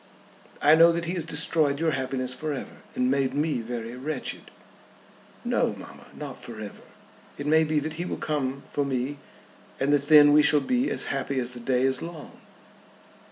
"I 0.63 0.73
know 0.73 0.91
that 0.93 1.05
he 1.05 1.13
has 1.13 1.25
destroyed 1.25 1.79
your 1.79 1.91
happiness 1.91 2.33
for 2.33 2.53
ever, 2.53 2.77
and 2.95 3.11
made 3.11 3.35
me 3.35 3.61
very 3.61 3.95
wretched." 3.95 4.49
"No, 5.45 5.75
mamma; 5.77 6.07
not 6.15 6.39
for 6.41 6.59
ever. 6.59 6.81
It 7.37 7.45
may 7.45 7.63
be 7.63 7.77
that 7.81 7.93
he 8.01 8.05
will 8.05 8.17
come 8.17 8.63
for 8.67 8.83
me, 8.83 9.19
and 9.79 9.93
that 9.93 10.07
then 10.07 10.33
we 10.33 10.41
shall 10.41 10.59
be 10.59 10.89
as 10.89 11.03
happy 11.13 11.39
as 11.39 11.51
the 11.53 11.59
day 11.59 11.83
is 11.83 12.01
long." 12.01 12.41